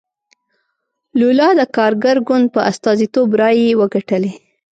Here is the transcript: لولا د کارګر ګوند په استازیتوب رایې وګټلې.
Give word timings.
لولا 1.19 1.49
د 1.59 1.61
کارګر 1.77 2.17
ګوند 2.27 2.45
په 2.53 2.59
استازیتوب 2.71 3.27
رایې 3.41 3.77
وګټلې. 3.79 4.31